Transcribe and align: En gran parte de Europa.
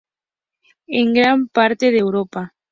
En 0.87 1.13
gran 1.13 1.47
parte 1.47 1.91
de 1.91 1.99
Europa. 1.99 2.55